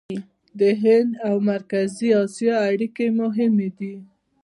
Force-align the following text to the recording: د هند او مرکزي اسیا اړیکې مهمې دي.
د 0.59 0.61
هند 0.81 1.09
او 1.27 1.35
مرکزي 1.51 2.09
اسیا 2.23 2.55
اړیکې 2.71 3.05
مهمې 3.21 3.69
دي. 3.77 3.95